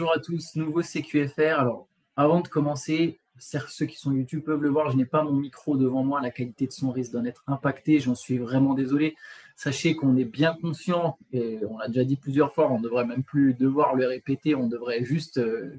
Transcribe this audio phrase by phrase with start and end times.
[0.00, 1.58] bonjour à tous, nouveau CQFR.
[1.58, 5.34] Alors, avant de commencer, ceux qui sont YouTube peuvent le voir, je n'ai pas mon
[5.34, 9.14] micro devant moi, la qualité de son risque d'en être impactée, j'en suis vraiment désolé.
[9.56, 13.04] Sachez qu'on est bien conscient, et on l'a déjà dit plusieurs fois, on ne devrait
[13.04, 15.78] même plus devoir le répéter, on devrait juste euh,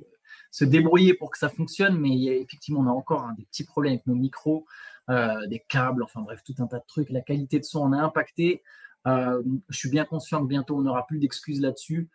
[0.51, 3.45] se débrouiller pour que ça fonctionne, mais il y a, effectivement, on a encore des
[3.45, 4.67] petits problèmes avec nos micros,
[5.09, 7.09] euh, des câbles, enfin bref, tout un tas de trucs.
[7.09, 8.61] La qualité de son en a impacté.
[9.07, 12.07] Euh, je suis bien conscient que bientôt on n'aura plus d'excuses là-dessus.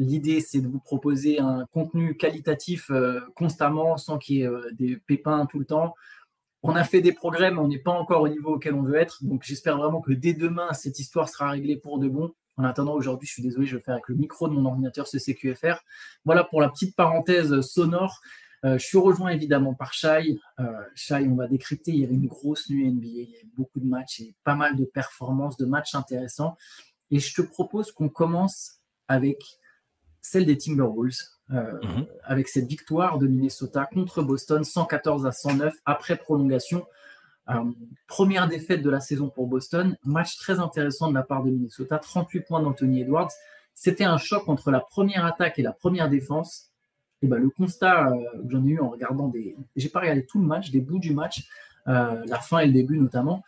[0.00, 4.70] L'idée, c'est de vous proposer un contenu qualitatif euh, constamment, sans qu'il y ait euh,
[4.72, 5.94] des pépins tout le temps.
[6.62, 8.94] On a fait des progrès, mais on n'est pas encore au niveau auquel on veut
[8.94, 9.22] être.
[9.22, 12.32] Donc, j'espère vraiment que dès demain, cette histoire sera réglée pour de bon.
[12.56, 15.06] En attendant, aujourd'hui, je suis désolé, je vais faire avec le micro de mon ordinateur
[15.06, 15.82] CQFR.
[16.24, 18.22] Voilà pour la petite parenthèse sonore.
[18.64, 20.38] Euh, je suis rejoint évidemment par Shai.
[20.94, 21.90] Shai, on va décrypter.
[21.90, 23.06] Il y avait une grosse nuit NBA.
[23.06, 26.56] Il y a beaucoup de matchs et pas mal de performances, de matchs intéressants.
[27.10, 29.59] Et je te propose qu'on commence avec
[30.20, 32.06] celle des Timberwolves, euh, mhm.
[32.24, 36.86] avec cette victoire de Minnesota contre Boston, 114 à 109 après prolongation.
[37.48, 37.64] Euh,
[38.06, 41.98] première défaite de la saison pour Boston, match très intéressant de la part de Minnesota,
[41.98, 43.30] 38 points d'Anthony Edwards.
[43.74, 46.70] C'était un choc entre la première attaque et la première défense.
[47.22, 49.56] Et ben, le constat euh, que j'en ai eu en regardant des.
[49.74, 51.48] J'ai pas regardé tout le match, des bouts du match,
[51.86, 53.42] la fin et le début notamment.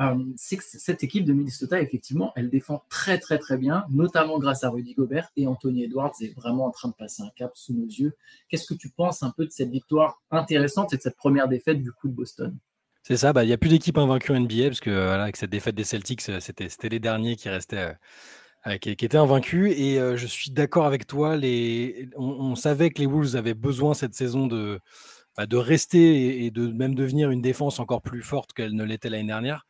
[0.00, 4.38] Euh, c'est que cette équipe de Minnesota, effectivement, elle défend très très très bien, notamment
[4.38, 7.52] grâce à Rudy Gobert et Anthony Edwards est vraiment en train de passer un cap
[7.54, 8.14] sous nos yeux.
[8.48, 11.80] Qu'est-ce que tu penses un peu de cette victoire intéressante et de cette première défaite
[11.82, 12.56] du coup de Boston?
[13.02, 15.50] C'est ça, bah, il n'y a plus d'équipe invaincue en NBA parce que avec cette
[15.50, 17.94] défaite des Celtics, euh, c'était les derniers qui restaient.
[18.66, 21.36] Euh, qui, étaient invaincus et je suis d'accord avec toi.
[21.36, 24.80] Les, on, savait que les Wolves avaient besoin cette saison de,
[25.36, 29.10] bah, de rester et, de même devenir une défense encore plus forte qu'elle ne l'était
[29.10, 29.66] l'année dernière.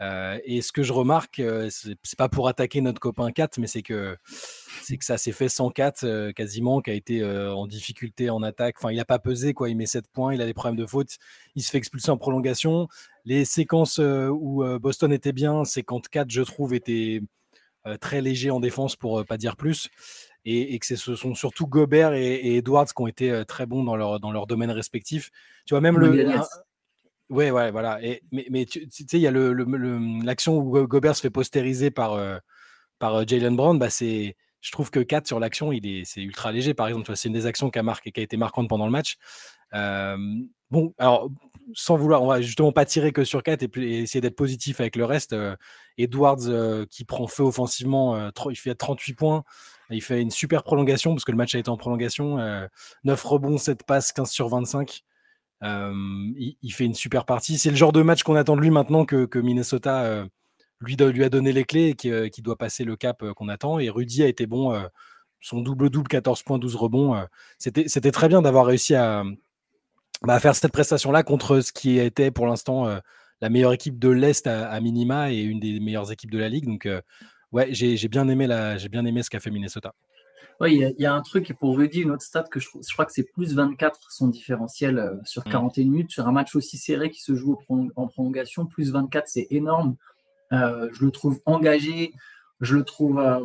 [0.00, 3.66] Euh, et ce que je remarque, euh, c'est pas pour attaquer notre copain 4, mais
[3.66, 4.16] c'est que
[4.88, 8.76] que ça s'est fait sans 4 euh, quasiment, qui a été en difficulté en attaque.
[8.78, 9.68] Enfin, il n'a pas pesé, quoi.
[9.68, 11.18] Il met 7 points, il a des problèmes de faute,
[11.54, 12.88] il se fait expulser en prolongation.
[13.24, 17.20] Les séquences où Boston était bien, c'est quand 4, je trouve, était
[18.00, 19.90] très léger en défense, pour pas dire plus.
[20.44, 24.20] Et, que ce sont surtout Gobert et, Edwards qui ont été très bons dans leur,
[24.20, 25.30] dans leur domaine respectif.
[25.66, 26.40] Tu vois, même le.
[27.30, 28.02] Ouais, ouais, voilà.
[28.02, 31.92] Et, mais, mais tu sais, il y a l'action le, où Gobert se fait postériser
[31.92, 32.38] par, euh,
[32.98, 33.78] par Jalen Brown.
[33.78, 37.14] Bah, c'est, je trouve que 4 sur l'action, il est, c'est ultra léger, par exemple.
[37.16, 39.16] C'est une des actions qui a, marqué, qui a été marquante pendant le match.
[39.74, 40.16] Euh,
[40.72, 41.30] bon, alors,
[41.72, 44.96] sans vouloir, on va justement pas tirer que sur 4 et, essayer d'être positif avec
[44.96, 45.34] le reste.
[45.98, 49.44] Edwards qui prend feu offensivement, il fait 38 points.
[49.90, 52.38] Il fait une super prolongation parce que le match a été en prolongation.
[53.04, 55.04] 9 rebonds, 7 passes, 15 sur 25
[55.62, 57.58] il, fait une super partie.
[57.58, 60.26] C'est le genre de match qu'on attend de lui maintenant que, Minnesota
[60.80, 63.78] lui, lui, a donné les clés et qui, doit passer le cap qu'on attend.
[63.78, 64.72] Et Rudy a été bon.
[65.40, 67.26] son double-double, 14 points, 12 rebonds.
[67.58, 69.24] C'était très bien d'avoir réussi bah,
[70.28, 72.86] à, faire cette prestation-là contre ce qui était pour l'instant
[73.42, 76.66] la meilleure équipe de l'Est à, minima et une des meilleures équipes de la Ligue.
[76.66, 76.88] Donc,
[77.52, 78.46] ouais, j'ai bien, aimé
[78.90, 79.94] bien aimé ce qu'a fait Minnesota.
[80.60, 82.92] Oui, il y, a un truc, pour vous dire une autre stat que je, je
[82.92, 85.88] crois que c'est plus 24 son différentiel euh, sur 41 mm.
[85.88, 87.58] minutes, sur un match aussi serré qui se joue
[87.96, 89.96] en prolongation, plus 24, c'est énorme.
[90.52, 92.12] Euh, je le trouve engagé,
[92.60, 93.18] je le trouve.
[93.18, 93.40] Euh,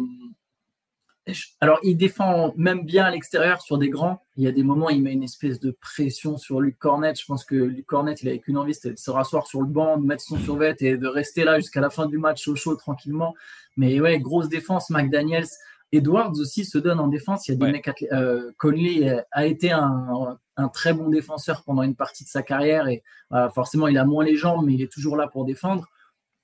[1.59, 4.21] alors, il défend même bien à l'extérieur sur des grands.
[4.37, 7.15] Il y a des moments, il met une espèce de pression sur Luc Cornet.
[7.15, 9.67] Je pense que Luc Cornet, il avait qu'une envie, c'était de se rasseoir sur le
[9.67, 12.55] banc, de mettre son survêt et de rester là jusqu'à la fin du match au
[12.55, 13.33] chaud tranquillement.
[13.75, 15.47] Mais ouais, grosse défense, McDaniels.
[15.91, 17.47] Edwards aussi se donne en défense.
[17.47, 17.89] Il y a des mecs.
[18.11, 20.37] Euh, Conley a été un,
[20.73, 23.03] très bon défenseur pendant une partie de sa carrière et
[23.33, 25.87] euh, forcément il a moins les jambes, mais il est toujours là pour défendre.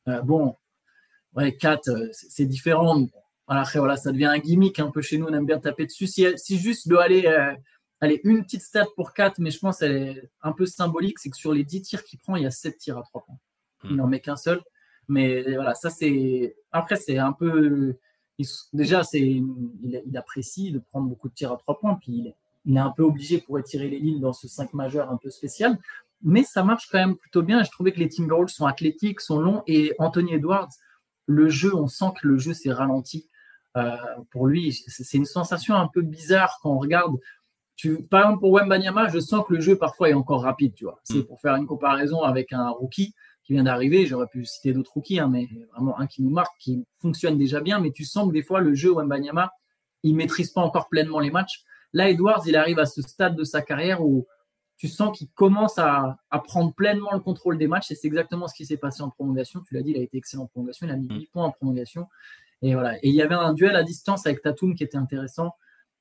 [0.08, 0.56] Euh, bon,
[1.36, 3.06] ouais, 4, c'est différent.
[3.76, 5.28] Voilà, ça devient un gimmick un peu chez nous.
[5.28, 6.08] On aime bien taper dessus.
[6.08, 7.28] Si, juste doit aller,
[8.00, 11.30] aller une petite stat pour 4, mais je pense qu'elle est un peu symbolique, c'est
[11.30, 13.38] que sur les 10 tirs qu'il prend, il y a 7 tirs à 3 points.
[13.84, 14.62] Il n'en met qu'un seul.
[15.08, 16.56] Mais voilà, ça c'est.
[16.72, 17.98] Après, c'est un peu
[18.74, 22.34] déjà, c'est, il, apprécie de prendre beaucoup de tirs à trois points, puis
[22.66, 25.30] il, est un peu obligé pour étirer les lignes dans ce 5 majeur un peu
[25.30, 25.78] spécial.
[26.24, 27.64] Mais ça marche quand même plutôt bien.
[27.64, 30.70] Je trouvais que les Timberwolves sont athlétiques, sont longs, et Anthony Edwards,
[31.26, 33.28] le jeu, on sent que le jeu s'est ralenti.
[33.78, 33.96] Euh,
[34.32, 37.16] pour lui, c'est une sensation un peu bizarre quand on regarde.
[37.76, 40.74] Tu, par exemple, pour Wembanyama, je sens que le jeu parfois est encore rapide.
[40.76, 41.26] Tu vois, c'est mm.
[41.26, 43.14] pour faire une comparaison avec un rookie
[43.44, 44.06] qui vient d'arriver.
[44.06, 47.62] J'aurais pu citer d'autres rookies, hein, mais vraiment un qui nous marque, qui fonctionne déjà
[47.62, 47.80] bien.
[47.80, 49.52] Mais tu sens que des fois, le jeu Wembanyama,
[50.04, 51.64] il maîtrise pas encore pleinement les matchs.
[51.94, 54.26] Là, Edwards, il arrive à ce stade de sa carrière où
[54.78, 57.92] tu sens qu'il commence à, prendre pleinement le contrôle des matchs.
[57.92, 59.62] Et c'est exactement ce qui s'est passé en prolongation.
[59.68, 60.88] Tu l'as dit, il a été excellent en prolongation.
[60.88, 61.26] Il a mis 8 mm.
[61.32, 62.08] points en prolongation.
[62.62, 62.98] Et voilà.
[62.98, 65.56] Et il y avait un duel à distance avec Tatum qui était intéressant.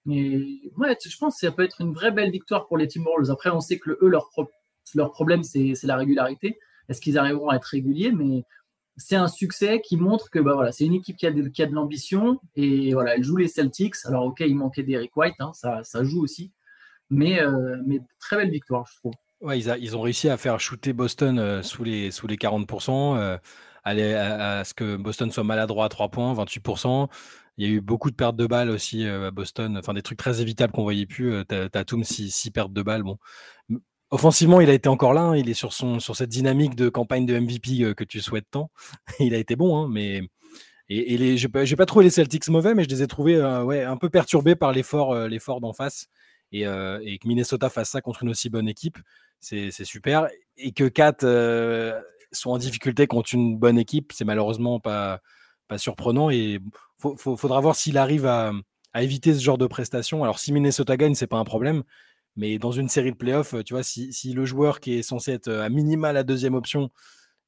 [0.06, 0.38] Mais
[0.76, 3.30] ouais, je pense que ça peut être une vraie belle victoire pour les Timberwolves.
[3.30, 4.30] Après, on sait que eux, leur,
[4.94, 6.58] leur problème, c'est la régularité.
[6.88, 8.12] Est-ce qu'ils arriveront à être réguliers?
[8.12, 8.44] Mais
[8.96, 11.74] c'est un succès qui montre que bah, voilà, c'est une équipe qui a de, de
[11.74, 13.94] l'ambition et voilà, elle joue les Celtics.
[14.04, 16.52] Alors, ok, il manquait d'Eric White, hein, ça, ça, joue aussi.
[17.08, 19.12] Mais, euh, mais très belle victoire, je trouve.
[19.40, 23.16] Ouais, ils, ils, ont réussi à faire shooter Boston euh, sous, les, sous les 40%,
[23.16, 23.38] euh,
[23.84, 27.08] aller à, ce que Boston soit maladroit à 3 points, 28%.
[27.56, 30.18] Il y a eu beaucoup de pertes de balles aussi à Boston, enfin des trucs
[30.18, 31.44] très évitables qu'on voyait plus.
[31.46, 33.02] Tatum, 6 pertes de balles.
[33.02, 33.18] Bon.
[34.10, 35.22] Offensivement, il a été encore là.
[35.22, 35.36] Hein.
[35.36, 38.70] il est sur, son, sur cette dynamique de campagne de MVP que tu souhaites tant.
[39.20, 40.22] il a été bon, hein, mais.
[40.88, 43.84] Et, et j'ai pas, pas trouvé les Celtics mauvais, mais je les ai trouvés ouais,
[43.84, 46.08] un peu perturbés par l'effort, l'effort d'en face.
[46.50, 48.98] Et, et, que Minnesota fasse ça contre une aussi bonne équipe,
[49.38, 50.28] c'est super.
[50.56, 51.18] Et que Kat
[52.32, 55.20] euh, soit en difficulté contre une bonne équipe, c'est malheureusement pas,
[55.68, 56.30] pas surprenant.
[56.30, 56.60] Et
[57.04, 58.52] il faudra voir s'il arrive à,
[58.94, 60.24] éviter ce genre de prestations.
[60.24, 61.82] Alors, si Minnesota gagne, c'est pas un problème.
[62.36, 65.48] Mais dans une série de playoffs, tu vois, si, le joueur qui est censé être
[65.48, 66.90] à minima la deuxième option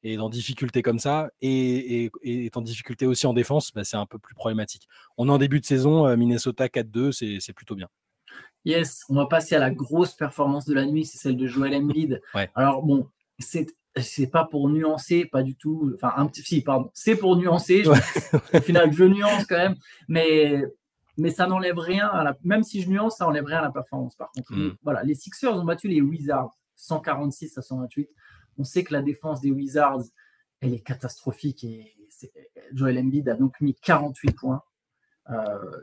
[0.02, 4.06] est en difficulté comme ça et, est en difficulté aussi en défense, bah, c'est un
[4.06, 4.88] peu plus problématique.
[5.17, 7.88] On est en début de saison, euh, Minnesota 4-2, c'est plutôt bien.
[8.64, 11.75] Yes, on va passer à la grosse performance de la nuit, c'est celle de Joel
[11.75, 12.20] Embiid.
[12.55, 13.08] Alors bon,
[13.38, 13.67] c'est
[14.00, 15.93] c'est pas pour nuancer, pas du tout.
[15.94, 17.85] Enfin, un petit, si, pardon, c'est pour nuancer.
[17.87, 19.77] au final, je nuance quand même,
[20.09, 20.65] mais
[21.19, 22.09] mais ça n'enlève rien.
[22.09, 24.17] À la, même si je nuance, ça n'enlève rien à la performance.
[24.17, 24.77] Par contre, hmm.
[24.83, 28.09] voilà, les Sixers ont battu les Wizards 146 à 128.
[28.59, 30.03] On sait que la défense des Wizards,
[30.61, 31.97] elle est catastrophique et
[32.73, 34.62] Joel Embiid a donc mis 48 points,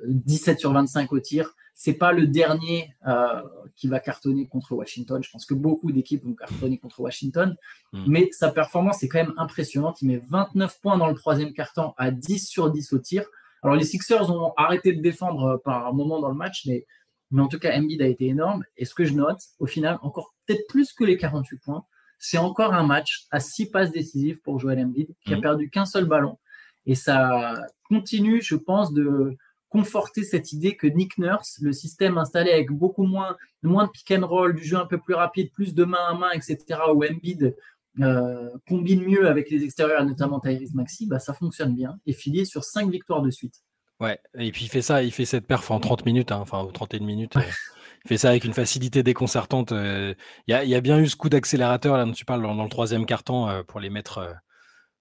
[0.04, 3.42] 17 euh, sur 25 au tir c'est pas le dernier euh,
[3.78, 5.24] qui va cartonner contre Washington.
[5.24, 7.56] Je pense que beaucoup d'équipes vont cartonner contre Washington,
[7.94, 8.04] hmm.
[8.06, 10.02] mais sa performance est quand même impressionnante.
[10.02, 13.24] Il met 29 points dans le troisième carton à 10 sur 10 au tir.
[13.64, 16.86] Alors les Sixers ont arrêté de défendre euh, par un moment dans le match, mais,
[17.32, 18.66] mais en tout cas Embiid a été énorme.
[18.76, 21.86] Et ce que je note, au final, encore peut-être plus que les 48 points,
[22.18, 25.42] c'est encore un match à 6 passes décisives pour Joel Embiid, qui a hmm.
[25.42, 26.40] perdu qu'un seul ballon.
[26.86, 27.54] Et ça
[27.88, 29.38] continue, je pense, de,
[29.70, 34.12] conforter cette idée que Nick Nurse, le système installé avec beaucoup moins, moins de pick
[34.12, 36.58] and roll, du jeu un peu plus rapide, plus de main à main, etc.,
[36.94, 37.56] où Embiid
[38.02, 42.00] euh, combine mieux avec les extérieurs, notamment Tyrese Maxi, bah, ça fonctionne bien.
[42.06, 43.64] Et filier sur 5 victoires de suite.
[44.00, 46.66] Ouais, et puis il fait ça, il fait cette perf en 30 minutes, hein, enfin,
[46.74, 47.36] 31 minutes.
[47.36, 47.42] Euh,
[48.06, 49.72] il fait ça avec une facilité déconcertante.
[49.72, 50.16] Euh,
[50.48, 53.06] il y, a, bien eu ce coup d'accélérateur là dont tu parles dans, le troisième
[53.06, 54.36] carton pour les mettre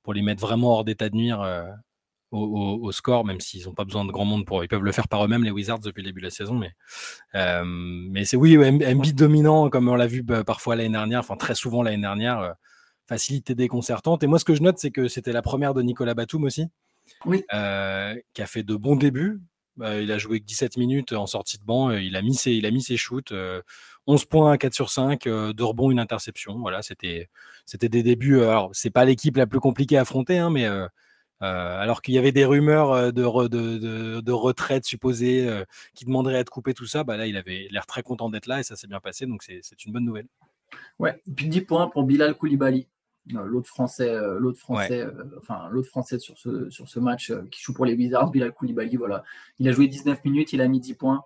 [0.02, 1.40] pour les mettre vraiment hors d'état de nuire
[2.30, 4.62] au, score, même s'ils n'ont pas besoin de grand monde pour.
[4.62, 6.54] Ils peuvent le faire par eux-mêmes, les Wizards, depuis le début de la saison.
[6.54, 6.72] Mais,
[7.34, 11.36] euh, mais c'est oui, Embiid dominant, comme on l'a vu bah, parfois l'année dernière, enfin
[11.36, 12.52] très souvent l'année dernière, euh,
[13.06, 14.22] facilité déconcertante.
[14.22, 16.66] Et moi, ce que je note, c'est que c'était la première de Nicolas Batum aussi,
[17.24, 17.44] oui.
[17.54, 19.40] Euh, qui a fait de bons débuts.
[19.76, 21.92] Bah, il a joué que 17 minutes en sortie de banc.
[21.92, 23.32] il, a mis ses, il a mis ses shoots.
[24.06, 26.58] 11 points, 4 sur 5, de rebond, une interception.
[26.58, 27.28] Voilà, c'était,
[27.64, 28.40] c'était des débuts.
[28.40, 30.88] Alors, c'est pas l'équipe la plus compliquée à affronter, hein, mais euh,
[31.40, 35.64] alors qu'il y avait des rumeurs euh, de, retraite supposée euh,
[35.94, 38.46] qui demanderaient à être coupé, tout ça, bah là, il avait l'air très content d'être
[38.46, 40.26] là et ça s'est bien passé, donc c'est une bonne nouvelle.
[40.98, 42.88] Ouais, et puis 10 points pour Bilal Koulibaly,
[43.32, 45.06] l'autre français, l'autre français,
[45.38, 48.96] enfin l'autre français sur ce, sur ce match qui joue pour les Wizards, Bilal Koulibaly,
[48.96, 49.22] voilà.
[49.58, 51.24] Il a joué 19 minutes, il a mis 10 points.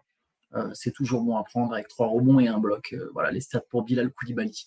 [0.75, 2.95] c'est toujours bon à prendre avec 3 rebonds et un bloc.
[3.15, 4.67] voilà les stats pour Bilal Koulibaly.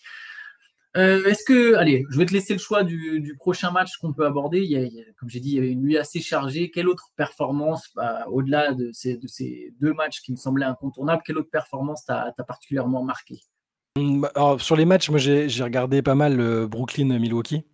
[0.95, 4.25] Euh, est-ce que, allez, je vais te laisser le choix du, prochain match qu'on peut
[4.25, 4.61] aborder.
[4.61, 6.71] Il comme j'ai dit, il y avait une nuit assez chargée.
[6.71, 9.19] Quelle autre performance, bah, au-delà de ces,
[9.79, 13.41] deux matchs qui me semblaient incontournables, quelle autre performance t'a particulièrement marqué?
[13.97, 17.65] Mmh, bah, Sur les matchs, moi j'ai regardé pas mal euh, Brooklyn-Milwaukee.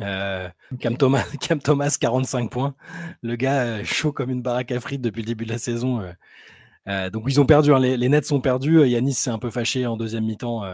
[0.00, 0.48] Euh,
[0.80, 2.74] Cam, Thomas, Cam Thomas, 45 points.
[3.22, 6.02] Le gars chaud comme une baraque à frites depuis le début de la saison.
[6.86, 7.78] donc ils ont perdu, hein.
[7.78, 8.86] les, les, Nets sont perdus.
[8.86, 10.64] Yanis s'est un peu fâché en deuxième mi-temps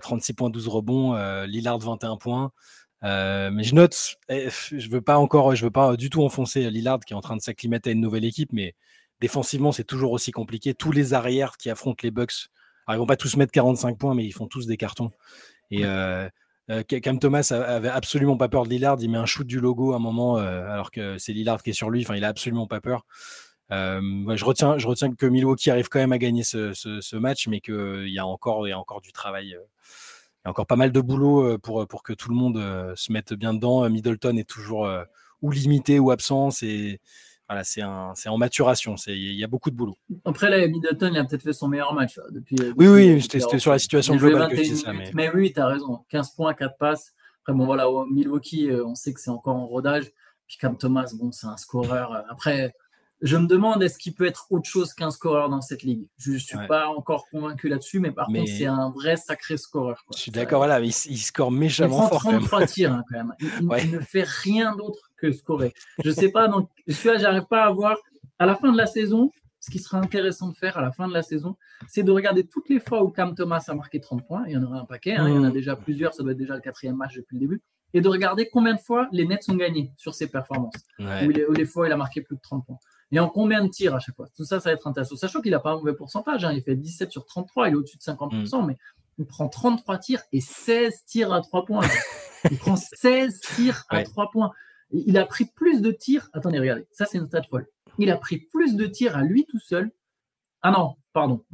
[0.00, 2.52] 36 points, 12 rebonds, euh, Lillard 21 points.
[3.04, 6.70] Euh, mais je note, eh, je veux pas encore, je veux pas du tout enfoncer
[6.70, 8.76] Lillard qui est en train de s'acclimater à une nouvelle équipe, mais
[9.20, 10.72] défensivement c'est toujours aussi compliqué.
[10.72, 12.48] Tous les arrières qui affrontent les Bucks,
[12.86, 15.10] alors ils vont pas tous mettre 45 points, mais ils font tous des cartons.
[15.72, 16.28] Et euh,
[16.68, 18.98] Cam Thomas avait absolument pas peur de Lillard.
[19.00, 21.74] Il met un shoot du logo à un moment, alors que c'est Lillard qui est
[21.74, 22.02] sur lui.
[22.02, 23.04] Enfin, il a absolument pas peur.
[23.72, 27.60] Euh, je, retiens, je retiens que Milwaukee arrive quand même à gagner ce, match, mais
[27.60, 29.54] qu'il y, a encore, y a encore du travail.
[29.54, 32.34] Euh, il y a encore pas mal de boulot euh, pour, pour que tout le
[32.34, 32.56] monde
[32.96, 33.88] se mette bien dedans.
[33.88, 34.88] Middleton est toujours
[35.40, 36.50] ou limité ou absent.
[36.50, 37.00] C'est
[37.48, 38.94] voilà, c'est en maturation.
[39.06, 39.96] Il y a beaucoup de boulot.
[40.24, 42.18] Après, là, Middleton, il a peut-être fait son meilleur match.
[42.30, 44.92] depuis, oui, oui, c'était sur la situation globale que je ça.
[44.92, 45.30] Mais...
[45.34, 46.04] oui, tu as raison.
[46.08, 47.12] 15 points, 4 passes.
[47.42, 50.10] Après, bon, voilà, Milwaukee, on sait que c'est encore en rodage.
[50.46, 52.24] Puis, comme Thomas, bon, c'est un scoreur.
[52.30, 52.74] Après,
[53.22, 56.06] je me demande est-ce qu'il peut être autre chose qu'un scoreur dans cette ligue?
[56.18, 60.04] Je ne suis pas encore convaincu là-dessus, mais par contre, c'est un vrai sacré scoreur.
[60.14, 63.34] Je suis d'accord, voilà, il, il, score méchamment il prend 33 tirs hein, quand même.
[63.82, 65.72] Il, ne fait rien d'autre que scorer.
[66.04, 67.96] Je ne sais pas, donc, je j'arrive pas à voir.
[68.38, 71.06] À la fin de la saison, ce qui serait intéressant de faire à la fin
[71.06, 71.56] de la saison,
[71.88, 74.42] c'est de regarder toutes les fois où Cam Thomas a marqué 30 points.
[74.46, 75.52] Il y en aura un paquet, hein, il y en a mmh.
[75.52, 77.62] déjà plusieurs, ça doit être déjà le quatrième match depuis le début
[77.94, 80.74] et de regarder combien de fois les Nets ont gagné sur ses performances.
[80.98, 82.78] Ou, les, fois il a marqué plus de 30 points.
[83.12, 84.26] Et en combien de tirs à chaque fois?
[84.34, 85.16] Tout ça, ça va être intéressant.
[85.16, 86.44] Sachant qu'il n'a pas un mauvais pourcentage.
[86.44, 86.52] Hein.
[86.52, 88.66] Il fait 17 sur 33, il est au-dessus de 50%, mm.
[88.66, 88.78] mais
[89.18, 91.86] il prend 33 tirs et 16 tirs à 3 points.
[92.50, 94.50] il prend 16 tirs à 3 points.
[94.90, 96.28] Il a pris plus de tirs.
[96.32, 96.86] Attendez, regardez.
[96.90, 97.66] Ça, c'est une stat folle.
[97.98, 99.90] Il a pris plus de tirs à lui tout seul.
[100.62, 101.44] Ah non, pardon,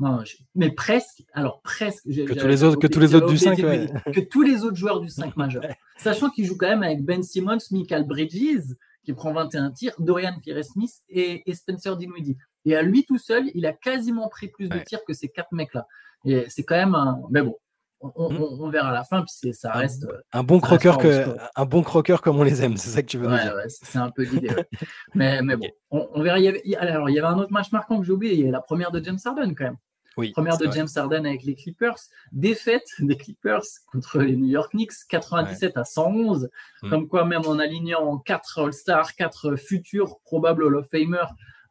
[0.55, 2.05] mais presque, alors presque.
[2.05, 5.01] Que tous les autres, que tous les autres du 5, Que tous les autres joueurs
[5.01, 5.63] du 5 majeur.
[5.97, 8.75] Sachant qu'il joue quand même avec Ben Simmons, Michael Bridges,
[9.09, 12.37] qui prend 21 tirs, Dorian Finney-Smith et, Spencer Dinwiddie.
[12.67, 15.51] Et à lui tout seul, il a quasiment pris plus de tirs que ces quatre
[15.53, 15.87] mecs-là.
[16.27, 17.19] Et c'est quand même un.
[17.31, 17.57] Mais bon,
[18.01, 20.07] on, verra à la fin, puis ça reste.
[20.33, 23.17] Un, bon croqueur que, un bon croqueur comme on les aime, c'est ça que tu
[23.17, 23.55] veux dire.
[23.69, 24.51] c'est un peu l'idée.
[25.15, 26.39] mais, mais bon, on, verra.
[26.39, 28.45] Il y, avait, alors, il y avait un autre match marquant que j'ai oublié, il
[28.45, 29.77] y a la première de James Harden quand même.
[30.19, 31.97] Oui, première de James Harden avec les Clippers.
[32.33, 36.51] Défaite des Clippers contre les New York Knicks, 97 à 111.
[36.83, 36.91] Mmh.
[36.91, 41.25] Comme quoi, même en alignant 4 All-Stars, 4 futurs probables Hall of Famer,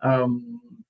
[0.06, 0.28] euh,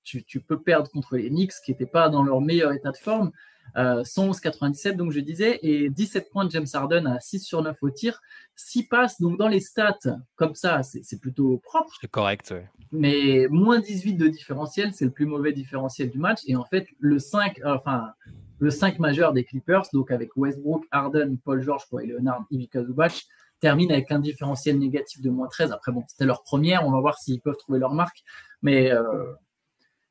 [0.04, 2.96] tu, tu, peux perdre contre les Knicks qui n'étaient pas dans leur meilleur état de
[2.96, 3.32] forme.
[3.76, 7.90] 111,97, donc je disais, et 17 points de James Harden à 6 sur 9 au
[7.90, 8.20] tir.
[8.56, 9.98] 6 passes, donc dans les stats,
[10.36, 11.96] comme ça, c'est plutôt propre.
[12.00, 12.54] C'est correct.
[12.90, 16.40] Mais moins 18 de différentiel, c'est le plus mauvais différentiel du match.
[16.46, 18.12] Et en fait, le 5, enfin,
[18.58, 23.26] le 5 majeur des Clippers, donc avec Westbrook, Harden, Paul George, et Leonard, Ivica Zubac,
[23.60, 25.72] termine avec un différentiel négatif de moins 13.
[25.72, 28.22] Après, bon, c'était leur première, on va voir s'ils peuvent trouver leur marque.
[28.62, 29.32] Mais euh,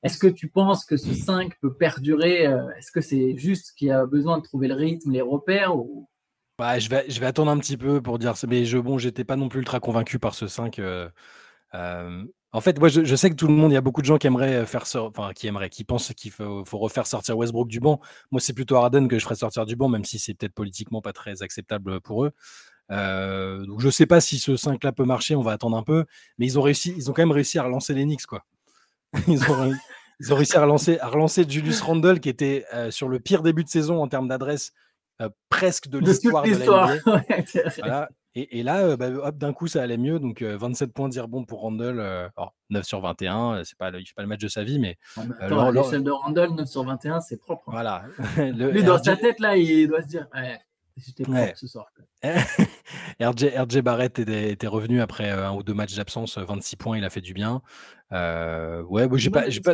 [0.07, 3.91] est-ce que tu penses que ce 5 peut perdurer euh, Est-ce que c'est juste qu'il
[3.91, 5.73] a besoin de trouver le rythme, les repères.
[6.57, 8.47] Bah, je, vais, je attendre un petit peu pour dire ça.
[8.47, 10.79] Mais je, bon, j'étais pas non plus ultra convaincu par ce 5.
[10.79, 11.09] Euh,
[11.75, 12.23] euh,
[12.53, 14.17] en fait, moi, je, sais que tout le monde, il y a beaucoup de gens
[14.17, 14.85] qui aimeraient faire
[15.69, 17.99] qui pensent qu'il faut, refaire sortir Westbrook du banc.
[18.31, 21.01] Moi, c'est plutôt Harden que je ferais sortir du banc, même si c'est peut-être politiquement
[21.01, 22.31] pas très acceptable pour eux.
[22.89, 25.35] je sais pas si ce 5-là peut marcher.
[25.35, 26.05] On va attendre un peu.
[26.37, 28.45] Mais ils ont réussi, quand même réussi à relancer les Knicks, quoi.
[30.19, 33.43] ils ont réussi à relancer, à relancer Julius Randle, qui était euh, sur le pire
[33.43, 34.71] début de saison en termes d'adresse
[35.21, 39.81] euh, presque de l'histoire de, la et, et, là, euh, bah, hop, d'un coup, ça
[39.81, 40.19] allait mieux.
[40.19, 42.31] Donc, 27 points bon pour Randle.
[42.69, 44.97] 9 sur 21, c'est pas, fait pas le match de sa vie, mais.
[45.39, 47.63] attends, l'échelle de Randle, 9 sur 21, c'est propre.
[47.67, 47.71] Hein.
[47.71, 48.03] Voilà.
[48.37, 50.27] Lui, dans sa tête, là, il doit se dire
[50.97, 51.85] J'étais propre ce soir.
[53.21, 57.21] RJ, Barrett était, revenu après un ou deux matchs d'absence, 26 points, il a fait
[57.21, 57.61] du bien.
[58.11, 59.73] Euh, ouais, j'ai pas, j'ai pas,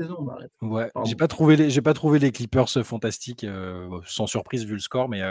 [0.62, 3.46] ouais, j'ai pas trouvé les, j'ai pas trouvé les Clippers fantastiques,
[4.06, 5.22] sans surprise vu le score, mais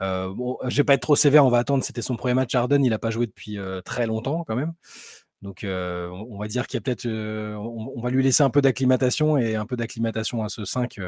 [0.00, 1.82] bon, je vais pas être trop sévère, on va attendre.
[1.84, 4.74] C'était son premier match Harden, il a pas joué depuis très longtemps quand même.
[5.42, 9.38] Donc, on va dire qu'il y a peut-être, on, va lui laisser un peu d'acclimatation
[9.38, 11.00] et un peu d'acclimatation à ce 5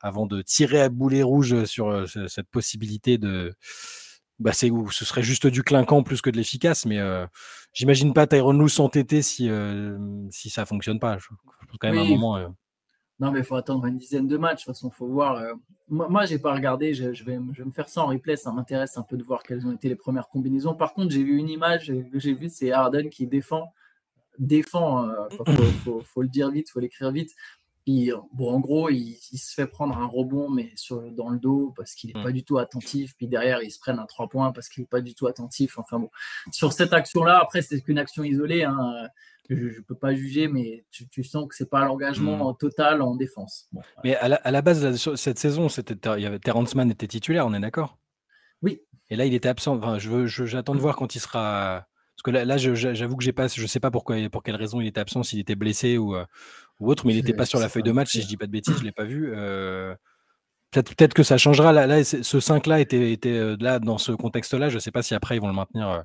[0.00, 3.52] avant de tirer à boulet rouge sur cette possibilité de,
[4.38, 7.00] bah, c'est ce serait juste du clinquant plus que de l'efficace, mais
[7.72, 9.50] j'imagine pas Tyron Lue s'entêter si,
[10.30, 11.18] si ça fonctionne pas.
[11.18, 12.54] Je, pense quand même un moment.
[13.20, 14.62] Non, mais il faut attendre une dizaine de matchs.
[14.62, 15.40] De toute façon, il faut voir.
[15.88, 16.94] Moi, moi j'ai pas regardé.
[16.94, 18.36] Je, vais, je, me faire ça en replay.
[18.36, 20.74] Ça m'intéresse un peu de voir quelles ont été les premières combinaisons.
[20.74, 23.72] Par contre, j'ai vu une image que j'ai vue c'est Harden qui défend.
[24.38, 27.30] Défend, il faut, faut, le dire vite, il faut l'écrire vite
[27.86, 31.94] bon, en gros, il, se fait prendre un rebond, mais sur, dans le dos parce
[31.94, 32.34] qu'il n'est pas mm.
[32.34, 33.14] du tout attentif.
[33.16, 35.78] Puis derrière, il se prennent un 3 points parce qu'il n'est pas du tout attentif.
[35.78, 36.10] Enfin bon,
[36.52, 38.64] sur cette action-là, après, c'est qu'une action isolée.
[38.64, 39.08] Hein,
[39.50, 42.56] je ne peux pas juger, mais tu, sens que c'est pas l'engagement mm.
[42.58, 43.68] total en défense.
[44.02, 47.52] Mais à la, base, cette saison, c'était, il y avait, Terrence Mann était titulaire, on
[47.52, 47.98] est d'accord?
[48.62, 48.80] Oui.
[49.10, 49.76] Et là, il était absent.
[49.76, 51.86] Enfin, je j'attends de voir quand il sera.
[52.16, 54.80] Parce que là, là j'avoue que j'ai pas, je sais pas pourquoi, pour quelle raison
[54.80, 56.24] il était absent, s'il était blessé ou, euh,
[56.84, 58.46] ou autre, mais il n'était pas sur la feuille de match, si je dis pas
[58.46, 59.32] de bêtises, je ne l'ai pas vu.
[59.34, 59.94] Euh,
[60.70, 61.72] peut-être, peut-être que ça changera.
[61.72, 64.68] Là, ce 5-là était, était euh, là dans ce contexte-là.
[64.68, 65.88] Je ne sais pas si après ils vont le maintenir.
[65.88, 66.02] Euh.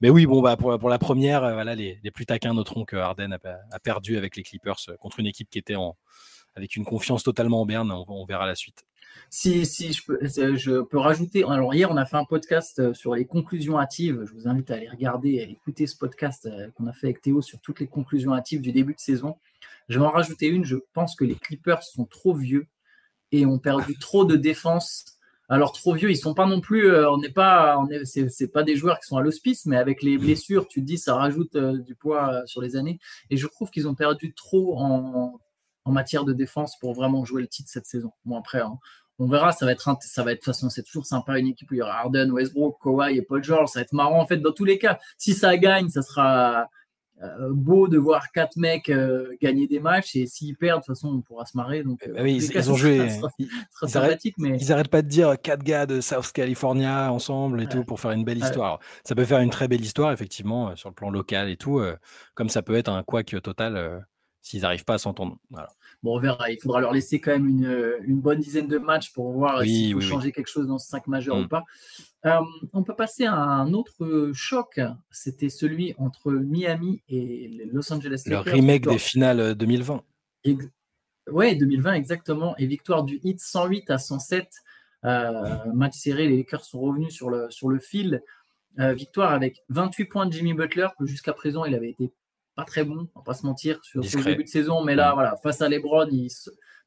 [0.00, 2.96] Mais oui, bon, bah, pour, pour la première, voilà, les, les, plus taquins noteront que
[2.96, 5.96] Harden a, perdu avec les Clippers contre une équipe qui était en,
[6.54, 7.92] avec une confiance totalement en berne.
[8.08, 8.84] On, verra la suite.
[9.30, 11.44] Si, si je, peux, je peux rajouter.
[11.44, 14.24] Alors, hier, on a fait un podcast sur les conclusions hâtives.
[14.26, 17.40] Je vous invite à aller regarder, à écouter ce podcast qu'on a fait avec Théo
[17.40, 19.36] sur toutes les conclusions hâtives du début de saison.
[19.88, 20.64] Je vais en rajouter une.
[20.64, 22.66] Je pense que les Clippers sont trop vieux
[23.32, 25.14] et ont perdu trop de défense
[25.48, 28.48] alors trop vieux, ils sont pas non plus, euh, on n'est pas, on est, c'est,
[28.48, 31.16] pas des joueurs qui sont à l'hospice, mais avec les blessures, tu te dis ça
[31.16, 32.98] rajoute euh, du poids euh, sur les années.
[33.28, 35.38] Et je trouve qu'ils ont perdu trop en,
[35.84, 38.10] en, matière de défense pour vraiment jouer le titre cette saison.
[38.24, 38.78] Bon après, hein,
[39.18, 41.48] on verra, ça va être, ça va être de toute façon, c'est toujours sympa une
[41.48, 43.68] équipe où il y aura Harden, Westbrook, Kawhi et Paul George.
[43.68, 44.98] Ça va être marrant en fait dans tous les cas.
[45.18, 46.68] Si ça gagne, ça sera
[47.22, 50.96] euh, beau de voir quatre mecs euh, gagner des matchs et s'ils perdent, de toute
[50.96, 51.84] façon, on pourra se marrer.
[51.84, 53.08] Donc, bah ils, ont joué.
[53.38, 58.10] ils, arrêtent, pas de dire quatre gars de South California ensemble et tout pour faire
[58.10, 58.80] une belle histoire.
[59.04, 61.80] Ça peut faire une très belle histoire, effectivement, euh, sur le plan local et tout,
[62.34, 64.04] comme ça peut être un quack total
[64.42, 65.38] s'ils n'arrivent pas à s'entendre.
[66.04, 66.50] Bon, on verra.
[66.50, 70.02] Il faudra leur laisser quand même une, bonne dizaine de matchs pour voir s'il faut
[70.02, 71.48] changer quelque chose dans ce 5 majeur ou mm.
[71.48, 71.64] pas.
[72.26, 72.40] Euh,
[72.74, 74.78] on peut passer à un autre choc.
[75.10, 78.44] C'était celui entre Miami et Los Angeles Lakers.
[78.44, 80.02] Le remake des finales 2020.
[80.46, 80.54] Euh,
[81.32, 82.54] oui, 2020 exactement.
[82.58, 84.46] Et victoire du Hit 108 à 107.
[85.06, 88.22] Euh, match serré, les Lakers sont revenus sur le, sur le fil.
[88.76, 92.12] victoire avec 28 points de Jimmy Butler, que jusqu'à présent il avait été
[92.54, 94.84] pas très bon, on va pas se mentir, sur ce début de saison.
[94.84, 96.30] Mais là, voilà, face à LeBron, il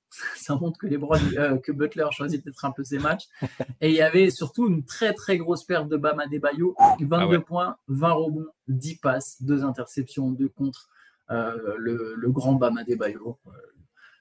[0.38, 3.25] ça montre que LeBron, euh, que Butler choisit peut-être un peu ses matchs.
[3.81, 7.41] Et il y avait surtout une très très grosse perte de Bama Debayo, 22 ah
[7.41, 10.89] points, 20 rebonds, 10 passes, 2 interceptions, 2 contre
[11.29, 13.38] euh, le, grand Bama Debayo.
[13.47, 13.51] Euh,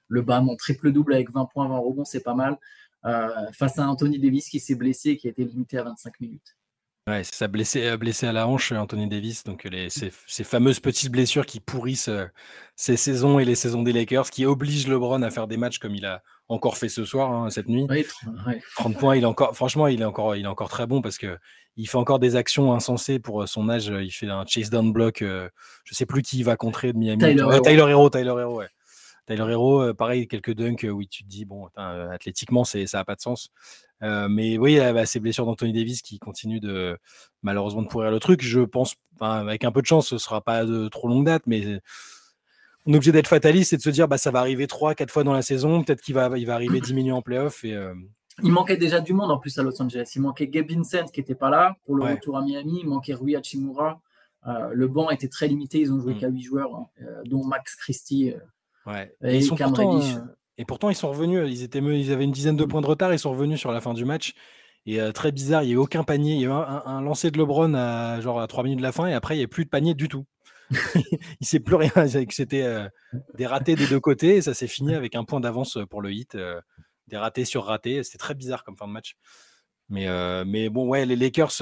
[0.09, 2.57] le Bam en triple double avec 20 points, 20 rebonds, c'est pas mal.
[3.53, 6.55] face à Anthony Davis qui s'est blessé, qui a été limité à 25 minutes.
[7.07, 9.45] Ouais, c'est ça, blessé, euh, blessé à la hanche, Anthony Davis.
[9.45, 12.09] Donc, les, ces, fameuses petites blessures qui pourrissent
[12.75, 15.95] ces saisons et les saisons des Lakers, qui obligent LeBron à faire des matchs comme
[15.95, 17.87] il a encore fait ce soir, hein, cette nuit.
[18.75, 21.17] 30 points, il est encore, franchement, il est encore, il est encore très bon parce
[21.17, 21.37] que
[21.77, 23.87] il fait encore des actions insensées pour son âge.
[23.87, 25.19] Il fait un chase down block.
[25.21, 25.49] je
[25.95, 27.23] sais plus qui il va contrer de Miami.
[27.23, 28.67] Tyler, Hero, Tyler Hero, ouais.
[29.27, 33.21] Tyler Hero, pareil, quelques dunks où tu te dis, bon, athlétiquement, ça n'a pas de
[33.21, 33.51] sens.
[34.03, 36.97] Euh, mais oui, bah, ces blessures d'Anthony Davis qui continuent de
[37.41, 38.41] malheureusement de pourrir le truc.
[38.41, 41.81] Je pense, avec un peu de chance, ce sera pas de trop longue date, mais
[42.87, 45.23] on est obligé d'être fataliste et de se dire bah ça va arriver 3-4 fois
[45.23, 45.83] dans la saison.
[45.83, 47.63] Peut-être qu'il va, il va arriver diminuer en playoff.
[47.65, 47.93] Et, euh,
[48.43, 50.11] Il manquait déjà du monde en plus à Los Angeles.
[50.15, 52.79] Il manquait Gabe Vincent qui n'était pas là pour le retour à Miami.
[52.83, 53.99] Il manquait Rui Hachimura.
[54.47, 55.79] Euh, le banc était très limité.
[55.79, 56.19] Ils ont joué mm.
[56.19, 56.87] qu'à 8 joueurs, hein,
[57.25, 58.33] dont Max Christie.
[58.85, 59.13] Ouais.
[59.21, 59.99] Et, ils sont pourtant,
[60.57, 61.43] et pourtant, ils sont revenus.
[61.47, 63.13] Ils, étaient, ils avaient une dizaine de points de retard.
[63.13, 64.33] Ils sont revenus sur la fin du match.
[64.85, 66.33] Et euh, très bizarre, il n'y a eu aucun panier.
[66.33, 68.83] Il y a eu un, un, lancer de LeBron à, genre, à 3 minutes de
[68.83, 69.05] la fin.
[69.07, 70.25] Et après, il n'y a plus de panier du tout.
[70.95, 71.91] il ne sait plus rien.
[72.29, 72.87] C'était euh,
[73.35, 74.37] des ratés des deux côtés.
[74.37, 76.33] Et ça s'est fini avec un point d'avance pour le hit.
[76.35, 76.59] Euh,
[77.07, 78.01] des ratés sur ratés.
[78.03, 79.15] C'était très bizarre comme fin de match.
[79.89, 80.07] Mais,
[80.43, 81.61] mais bon, ouais, les Lakers.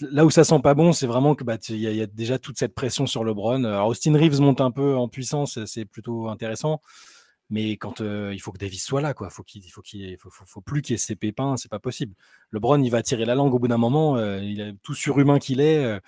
[0.00, 2.74] là où ça sent pas bon, c'est vraiment que bah, y, a déjà toute cette
[2.74, 3.62] pression sur LeBron.
[3.86, 6.80] Austin Reeves monte un peu en puissance, c'est plutôt intéressant.
[7.48, 10.82] Mais quand il faut que Davis soit là, quoi, faut qu'il, faut qu'il, faut, plus
[10.82, 12.14] qu'il ait ses pépins, c'est pas possible.
[12.50, 14.18] LeBron, il va tirer la langue au bout d'un moment.
[14.38, 16.00] il tout surhumain qu'il est.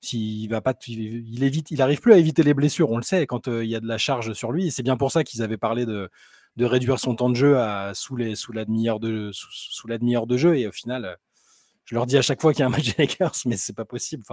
[0.00, 2.90] s'il va pas, il évite, il arrive plus à éviter les blessures.
[2.90, 4.70] On le sait quand il y a de la charge sur lui.
[4.70, 6.10] C'est bien pour ça qu'ils avaient parlé de,
[6.58, 7.56] réduire son temps de jeu
[7.94, 10.58] sous la demi-heure de, sous, de jeu.
[10.58, 11.16] Et au final,
[11.84, 13.74] je leur dis à chaque fois qu'il y a un match des Lakers, mais c'est
[13.74, 14.24] pas possible.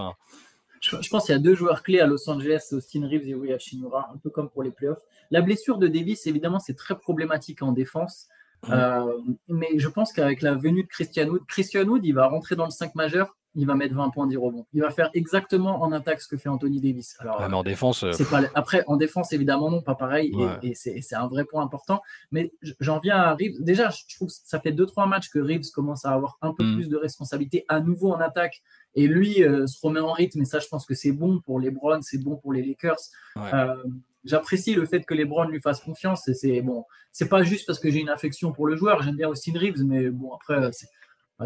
[0.82, 3.54] Je, pense qu'il y a deux joueurs clés à Los Angeles, Austin Reeves et Rui
[3.54, 5.02] Hachimura, un peu comme pour les playoffs.
[5.32, 8.28] La blessure de Davis, évidemment, c'est très problématique en défense.
[8.70, 12.56] Euh, mais je pense qu'avec la venue de Christian Wood, Christian Wood, il va rentrer
[12.56, 14.66] dans le 5 majeur, il va mettre 20 points, 10 rebonds.
[14.74, 17.16] Il va faire exactement en attaque ce que fait Anthony Davis.
[17.20, 18.04] Alors, mais en défense.
[18.04, 18.42] Euh, pas...
[18.54, 20.34] Après, en défense, évidemment, non, pas pareil.
[20.62, 22.02] Et, c'est un vrai point important.
[22.32, 23.62] Mais j'en viens à Reeves.
[23.62, 26.64] Déjà, je trouve que ça fait 2-3 matchs que Reeves commence à avoir un peu
[26.64, 26.76] mm.
[26.76, 28.62] plus de responsabilité à nouveau en attaque.
[28.96, 30.42] Et lui euh, se remet en rythme.
[30.42, 33.00] Et ça, je pense que c'est bon pour les Browns, c'est bon pour les Lakers.
[33.38, 33.76] Euh,
[34.24, 36.28] j'apprécie le fait que les Browns lui fassent confiance.
[36.28, 39.02] Et c'est bon, c'est pas juste parce que j'ai une affection pour le joueur.
[39.02, 40.70] J'aime bien Austin Reeves, mais bon, après,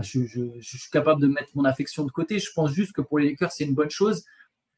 [0.02, 2.40] je, suis capable de mettre mon affection de côté.
[2.40, 4.24] Je pense juste que pour les Lakers, c'est une bonne chose.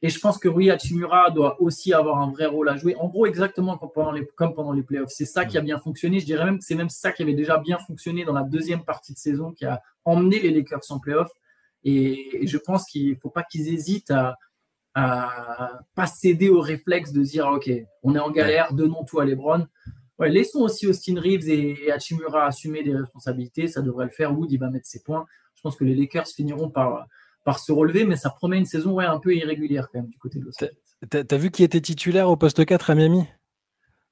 [0.01, 2.95] Et je pense que Rui Hachimura doit aussi avoir un vrai rôle à jouer.
[2.97, 5.09] En gros, exactement comme pendant les, comme pendant les playoffs.
[5.09, 6.19] C'est ça qui a bien fonctionné.
[6.19, 8.83] Je dirais même que c'est même ça qui avait déjà bien fonctionné dans la deuxième
[8.83, 11.31] partie de saison qui a emmené les Lakers en playoffs.
[11.83, 14.37] Et, je pense qu'il ne faut pas qu'ils hésitent à,
[14.95, 17.71] à pas céder au réflexe de dire OK,
[18.03, 19.65] on est en galère, donnons tout à LeBron.
[20.19, 23.67] Ouais, laissons aussi Austin Reeves et, Hachimura assumer des responsabilités.
[23.67, 24.37] Ça devrait le faire.
[24.37, 25.25] Wood, il va mettre ses points.
[25.55, 27.05] Je pense que les Lakers finiront par,
[27.43, 30.17] par se relever, mais ça promet une saison ouais, un peu irrégulière quand même du
[30.17, 31.25] côté de Los Angeles.
[31.27, 33.25] T'as vu qui était titulaire au poste 4 à Miami?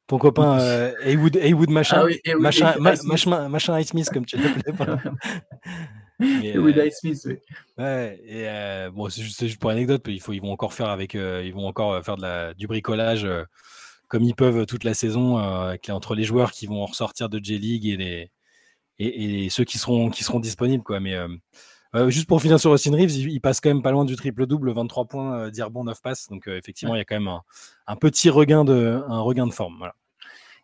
[0.08, 4.74] Ton copain euh, Haywood, machin, ah oui, machin, machin, machin, Smith, comme tu l'appelais.
[6.20, 7.38] Haywood euh, Smith, oui.
[7.78, 10.90] Ouais, et euh, bon, c'est juste, juste, pour anecdote, il faut, ils vont encore faire
[10.90, 13.28] avec, euh, ils vont encore faire de la, du bricolage
[14.14, 15.38] comme ils peuvent toute la saison,
[15.90, 18.32] entre les joueurs qui vont ressortir de J-League et les,
[19.00, 20.84] et, ceux qui seront, qui seront disponibles.
[20.84, 21.00] Quoi.
[21.00, 21.18] Mais
[22.10, 25.06] juste pour finir sur Austin Reeves, il, passe quand même pas loin du triple-double, 23
[25.06, 26.28] points, 10 rebonds, 9 passes.
[26.30, 27.40] Donc effectivement, il y a quand même
[27.88, 29.78] un, petit regain de, un regain de forme.
[29.80, 29.96] Voilà.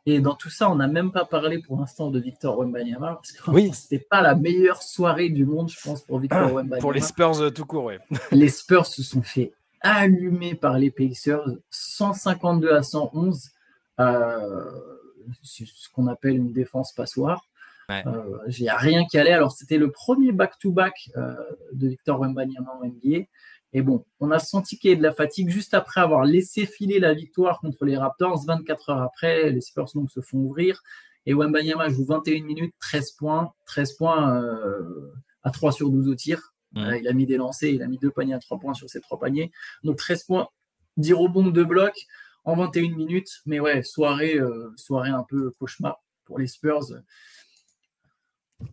[0.05, 3.31] Et dans tout ça, on n'a même pas parlé pour l'instant de Victor Wembanyama, parce
[3.31, 3.71] que oui.
[3.73, 6.81] c'était pas la meilleure soirée du monde, je pense, pour Victor ah, Wembanyama.
[6.81, 7.95] Pour les Spurs euh, tout court, oui.
[8.31, 13.51] les Spurs se sont fait allumer par les Pacers, 152 à 111,
[13.99, 14.71] euh,
[15.43, 17.45] ce qu'on appelle une défense passoire.
[17.89, 19.31] Il n'y a rien qui allait.
[19.31, 21.35] Alors, c'était le premier back-to-back euh,
[21.73, 23.25] de Victor Wembanyama en NBA.
[23.73, 26.65] Et bon, on a senti qu'il y a de la fatigue juste après avoir laissé
[26.65, 28.43] filer la victoire contre les Raptors.
[28.45, 30.81] 24 heures après, les Spurs donc se font ouvrir.
[31.25, 33.53] Et Wembanyama joue 21 minutes, 13 points.
[33.65, 35.11] 13 points euh,
[35.43, 36.53] à 3 sur 12 au tir.
[36.73, 36.97] Mmh.
[36.99, 39.01] il a mis des lancers, il a mis deux paniers à 3 points sur ces
[39.01, 39.51] trois paniers.
[39.83, 40.49] Donc 13 points,
[40.97, 42.05] 10 rebonds, 2 blocs
[42.45, 43.41] en 21 minutes.
[43.45, 46.85] Mais ouais, soirée, euh, soirée un peu cauchemar pour les Spurs.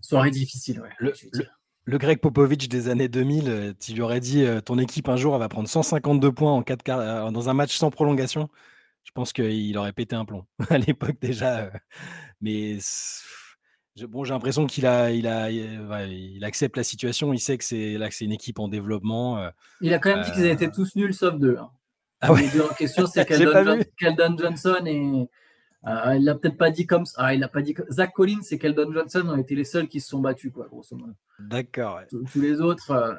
[0.00, 0.90] Soirée difficile, ouais.
[0.98, 1.12] Le,
[1.88, 5.16] le Greg Popovich des années 2000, euh, tu lui aurais dit euh, ton équipe un
[5.16, 8.48] jour elle va prendre 152 points en 4 euh, dans un match sans prolongation.
[9.04, 11.70] Je pense qu'il aurait pété un plomb à l'époque déjà.
[12.40, 12.78] mais
[14.02, 17.32] bon, j'ai l'impression qu'il a, il a, il accepte la situation.
[17.32, 19.50] Il sait que c'est là que c'est une équipe en développement.
[19.80, 21.56] Il a quand même dit qu'ils étaient tous nuls sauf deux.
[21.58, 21.70] Hein.
[22.20, 25.28] Ah Les deux en question, c'est Keldon Johnson et
[25.86, 27.22] euh, il l'a peut-être pas dit comme ça.
[27.22, 27.74] Ah, il a pas dit.
[27.90, 30.96] Zach Collins et Keldon Johnson ont été les seuls qui se sont battus, quoi, grosso
[30.96, 31.12] modo.
[31.38, 32.00] D'accord.
[32.08, 33.14] Tous les autres, euh,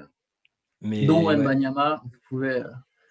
[0.82, 2.64] Mais, dont Wembanyama, vous, pouvez,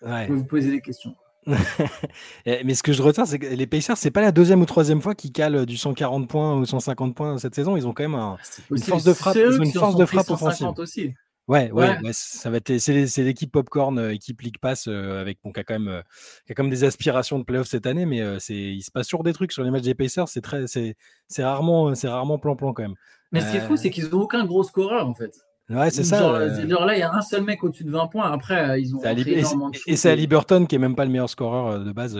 [0.03, 1.17] euh, vous poser des questions.
[2.47, 5.01] Mais ce que je retiens, c'est que les Pacers, c'est pas la deuxième ou troisième
[5.01, 7.77] fois qu'ils calent du 140 points ou 150 points cette saison.
[7.77, 10.69] Ils ont quand même un, ah, une force de frappe, une force de frappe offensive.
[10.77, 11.15] Aussi.
[11.49, 15.53] Ouais, ouais, ça va être, c'est l'équipe Popcorn, euh, équipe League Pass, euh, avec bon,
[15.53, 16.03] qui a quand même, euh,
[16.45, 19.07] qui a quand même des aspirations de playoff cette année, mais c'est, il se passe
[19.07, 20.97] sur des trucs sur les matchs des Pacers, c'est très, c'est,
[21.39, 22.97] rarement, c'est rarement plan-plan quand même.
[23.31, 25.46] Mais ce qui est fou, c'est qu'ils n'ont aucun gros scoreur en fait.
[25.69, 26.19] Ouais, c'est ça.
[26.21, 28.31] Genre, là, il y a un seul mec au-dessus de 20 poins.
[28.31, 29.03] Après, ils ont.
[29.03, 29.45] Et,
[29.87, 32.19] et c'est Ali Burton qui est même pas le meilleur scoreur de base,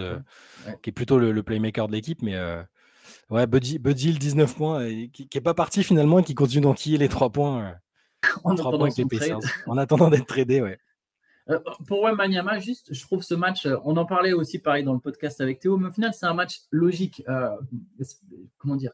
[0.83, 2.37] qui est plutôt le, playmaker de l'équipe, mais.
[3.29, 6.97] Ouais, Buddy, Buddy, 19 points, qui, qui est pas parti finalement et qui continue d'enquiller
[6.97, 7.75] les 3 points
[8.45, 8.87] en, attendant
[9.67, 10.79] en attendant d'être tradé, ouais.
[11.49, 14.95] Euh, pour Wembanyama, juste, je trouve ce match, euh, on en parlait aussi pareil dans
[14.95, 17.23] le podcast avec Théo, mais au final, c'est un match logique.
[17.29, 17.51] Euh,
[18.59, 18.91] comment dire?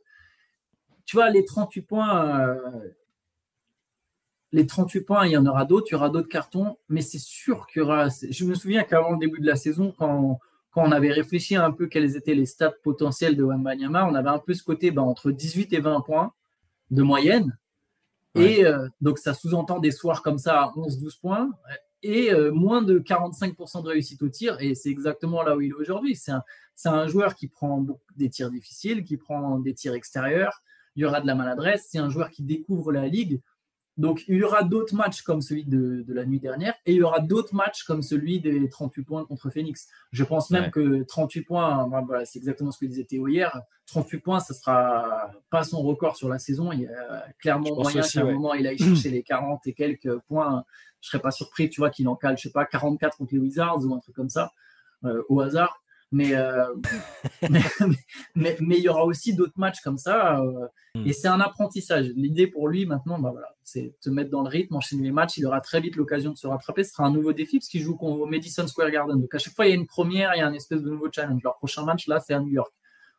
[1.07, 2.55] Tu vois, les 38 points,
[4.53, 7.19] les 38 points, il y en aura d'autres, il y aura d'autres cartons, mais c'est
[7.19, 8.09] sûr qu'il y aura.
[8.09, 10.39] Je me souviens qu'avant le début de la saison, quand,
[10.71, 14.29] quand, on avait réfléchi un peu quels étaient les stats potentiels de Wembanyama, on avait
[14.29, 16.33] un peu ce côté ben, entre 18 et 20 points
[16.91, 17.57] de moyenne.
[18.35, 21.51] Et euh, donc, ça sous-entend des soirs comme ça à 11-12 points
[22.03, 24.57] et euh, moins de 45% de réussite au tir.
[24.61, 26.17] Et c'est exactement là où il est aujourd'hui.
[26.17, 26.43] C'est un,
[26.85, 27.85] un, joueur qui prend
[28.17, 30.63] des tirs difficiles, qui prend des tirs extérieurs.
[30.97, 31.87] Il y aura de la maladresse.
[31.91, 33.41] C'est un joueur qui découvre la ligue.
[33.99, 37.03] Donc, il y aura d'autres matchs comme celui de, la nuit dernière et il y
[37.03, 39.87] aura d'autres matchs comme celui des 38 points contre Phoenix.
[40.13, 43.61] Je pense même que 38 points, voilà, c'est exactement ce que disait Théo hier.
[43.87, 46.73] 38 points, ne sera pas son record sur la saison.
[46.73, 50.19] Il y a clairement moyen qu'à un moment, il aille chercher les 40 et quelques
[50.21, 50.65] points.
[51.03, 53.35] Je ne serais pas surpris, tu vois, qu'il en cale, je sais pas, 44 contre
[53.35, 54.53] les Wizards ou un truc comme ça,
[55.05, 55.82] euh, au hasard.
[56.15, 56.75] Euh,
[57.51, 57.63] mais,
[58.35, 60.41] mais, mais, il y aura aussi d'autres matchs comme ça.
[60.41, 61.07] Euh, hmm.
[61.07, 62.11] Et c'est un apprentissage.
[62.17, 65.39] L'idée pour lui maintenant, bah voilà, c'est te mettre dans le rythme, enchaîner les matchs.
[65.39, 66.85] Il aura très vite l'occasion de se rattraper.
[66.85, 69.21] Ce sera un nouveau défi parce qu'il joue au Madison Square Garden.
[69.21, 70.91] Donc à chaque fois, il y a une première, il y a un espèce de
[70.91, 71.43] nouveau challenge.
[71.43, 72.73] Leur prochain match, là, c'est à New York,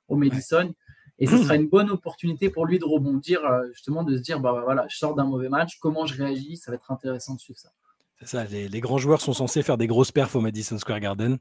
[0.08, 0.74] au Madison.
[1.20, 4.40] Et ce sera une bonne opportunité pour lui de rebondir, euh, justement, de se dire,
[4.40, 7.40] bah voilà, je sors d'un mauvais match, comment je réagis, ça va être intéressant de
[7.40, 7.70] suivre ça.
[8.20, 11.00] C'est ça, les, les, grands joueurs sont censés faire des grosses perfs au Madison Square
[11.00, 11.38] Garden.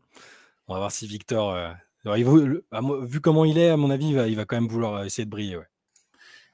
[0.73, 1.55] On va voir si Victor.
[1.55, 1.71] Euh,
[3.03, 5.31] vu comment il est, à mon avis, il va, quand même vouloir euh, essayer de
[5.31, 5.61] briller.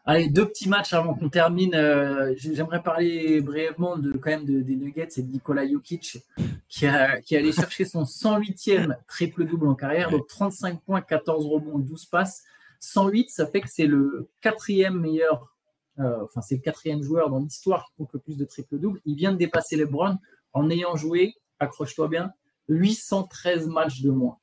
[0.07, 1.73] Allez, deux petits matchs avant qu'on termine.
[1.77, 6.19] Euh, j'aimerais parler brièvement de, quand même des Nuggets et de Nikola Jokic
[6.69, 11.79] qui, a, qui allé chercher son 108e triple-double en carrière, donc 35 points, 14 rebonds,
[11.79, 12.43] 12 passes.
[12.81, 15.55] 108, ça fait que c'est le quatrième meilleur,
[15.97, 19.01] enfin c'est le quatrième joueur dans l'histoire qui compte le plus de triple-double.
[19.05, 20.19] Il vient de dépasser les Browns
[20.55, 22.33] en ayant joué, accroche-toi bien,
[22.69, 24.39] 813 matchs de moins.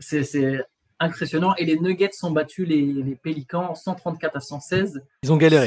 [0.00, 0.60] c'est
[1.00, 1.54] impressionnant.
[1.56, 5.02] Et les Nuggets ont battu les, les, Pélicans 134 à 116.
[5.22, 5.66] Ils ont galéré.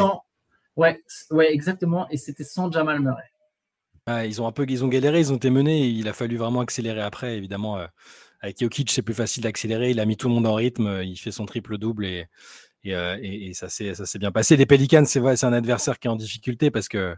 [0.76, 2.08] Ouais, ouais, exactement.
[2.10, 4.28] Et c'était sans Jamal Murray.
[4.28, 5.88] ils ont un peu ils ont galéré, ils ont été menés.
[5.88, 7.36] il a fallu vraiment accélérer après.
[7.36, 7.88] Évidemment, euh,
[8.42, 9.90] avec Jokic, c'est plus facile d'accélérer.
[9.90, 11.02] Il a mis tout le monde en rythme.
[11.04, 12.28] Il fait son triple-double et,
[12.84, 14.56] et, euh, et, ça s'est bien passé.
[14.56, 17.16] Les Pelicans, c'est c'est un adversaire qui est en difficulté parce que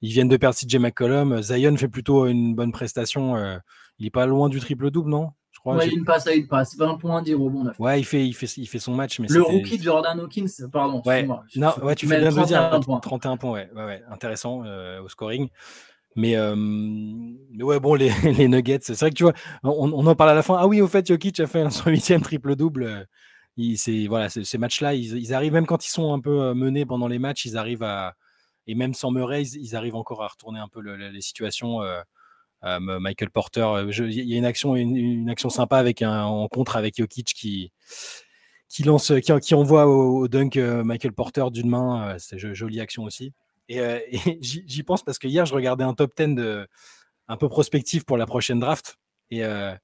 [0.00, 1.40] ils viennent de perdre CJ McCollum.
[1.42, 3.36] Zion fait plutôt une bonne prestation.
[3.36, 3.56] Euh,
[3.98, 5.30] il n'est pas loin du triple-double, non?
[5.64, 5.76] Crois.
[5.76, 7.80] Ouais, une passe à une passe, 20 points, 10 rebonds, 9.
[7.80, 9.18] Ouais, il fait, il, fait, il fait son match.
[9.18, 11.00] Mais le rookie de Jordan Hawkins, pardon.
[11.06, 11.26] Ouais,
[11.56, 13.00] non, ouais, tu fais bien de dire.
[13.00, 15.48] 31 points, ouais, ouais, ouais intéressant euh, au scoring.
[16.16, 20.06] Mais, euh, mais, ouais, bon, les, les Nuggets, c'est vrai que tu vois, on, on,
[20.06, 20.56] en parle à la fin.
[20.58, 23.08] Ah oui, au fait, Jokic a fait son huitième triple-double.
[24.08, 27.18] Voilà, ces matchs-là, ils, ils, arrivent, même quand ils sont un peu menés pendant les
[27.18, 28.14] matchs, ils arrivent à.
[28.66, 31.82] Et même sans Murray, ils, arrivent encore à retourner un peu le, les situations.
[31.82, 32.00] Euh,
[32.64, 36.48] euh, Michael Porter, il y a une action, une, une, action sympa avec un en
[36.48, 37.72] contre avec Jokic qui,
[38.70, 42.16] qui lance, qui, envoie au, dunk Michael Porter d'une main.
[42.18, 43.34] C'est jolie action aussi.
[43.68, 43.98] Et, euh,
[44.40, 46.66] j'y pense parce que hier, je regardais un top 10 de,
[47.28, 48.96] un peu prospectif pour la prochaine draft.
[49.30, 49.74] Et euh,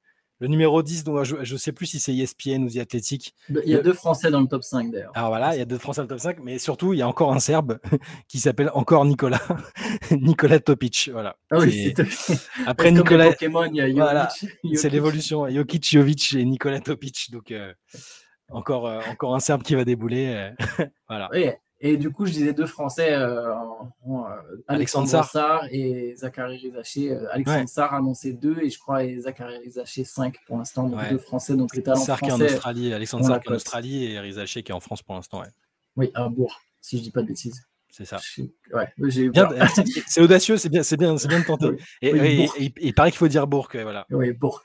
[0.40, 3.34] le numéro 10, dont je ne sais plus si c'est ESPN ou The Athletic.
[3.50, 5.12] Il y a deux Français dans le top 5 d'ailleurs.
[5.14, 7.02] Alors voilà, il y a deux Français dans le top 5, mais surtout, il y
[7.02, 7.78] a encore un Serbe
[8.28, 9.42] qui s'appelle encore Nicolas.
[10.10, 11.10] Nicolas Topic.
[11.12, 11.36] Voilà.
[11.50, 11.94] Ah oui,
[12.66, 13.30] Après Nicolas.
[13.30, 13.98] Pokémon, il y a Jovic.
[13.98, 14.28] Voilà.
[14.74, 15.48] C'est l'évolution.
[15.48, 17.30] Jokic, Jovic et Nicolas Topic.
[17.30, 17.72] Donc, euh,
[18.48, 20.52] encore, euh, encore un Serbe qui va débouler.
[21.06, 21.28] voilà.
[21.32, 21.50] Oui.
[21.82, 27.10] Et du coup, je disais deux Français, euh, en, euh, Alexandre Sarr et Zachary Rizaché.
[27.10, 27.66] Euh, Alexandre ouais.
[27.66, 31.10] Sarr a annoncé deux et je crois et Zachary Rizaché cinq pour l'instant, donc ouais.
[31.10, 31.56] deux Français.
[31.56, 32.36] Donc les talents Sarr français.
[32.36, 34.80] Qui est en Australie, Alexandre Sarr qui est en Australie et Rizaché qui est en
[34.80, 35.40] France pour l'instant.
[35.40, 35.48] Ouais.
[35.96, 37.62] Oui, à Bourg, si je dis pas de bêtises.
[37.90, 38.18] C'est ça.
[38.72, 38.88] Ouais,
[40.06, 41.70] c'est audacieux, c'est bien, c'est bien, c'est bien de tenter.
[42.02, 44.06] Et, oui, et, et, et, il paraît qu'il faut dire Bourg, voilà.
[44.10, 44.62] Oui, Bourg.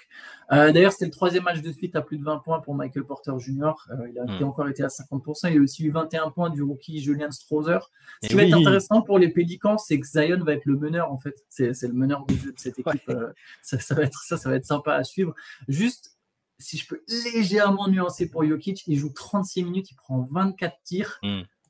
[0.51, 3.03] Euh, D'ailleurs, c'était le troisième match de suite à plus de 20 points pour Michael
[3.05, 3.73] Porter Jr.
[3.89, 4.43] Euh, il a mm.
[4.43, 5.51] encore été à 50%.
[5.51, 7.89] Il a aussi eu 21 points du rookie Julian Strother.
[8.21, 8.49] Ce qui va oui.
[8.49, 11.35] être intéressant pour les Pélicans, c'est que Zion va être le meneur, en fait.
[11.49, 13.07] C'est le meneur du jeu de cette équipe.
[13.07, 13.15] Ouais.
[13.15, 15.33] Euh, ça, ça, va être, ça, ça va être sympa à suivre.
[15.67, 16.15] Juste,
[16.59, 17.01] si je peux
[17.33, 21.19] légèrement nuancer pour Jokic, il joue 36 minutes, il prend 24 tirs.